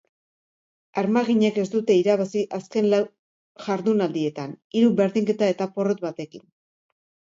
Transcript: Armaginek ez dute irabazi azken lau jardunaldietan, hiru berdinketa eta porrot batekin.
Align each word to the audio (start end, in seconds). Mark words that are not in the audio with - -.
Armaginek 1.01 1.59
ez 1.63 1.65
dute 1.73 1.97
irabazi 1.99 2.41
azken 2.59 2.89
lau 2.93 3.01
jardunaldietan, 3.67 4.57
hiru 4.79 4.91
berdinketa 5.03 5.51
eta 5.57 5.69
porrot 5.77 6.03
batekin. 6.07 6.49